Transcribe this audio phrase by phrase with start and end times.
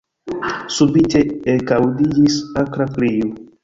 [0.77, 1.21] Subite
[1.55, 3.35] ekaŭdiĝis akra krio.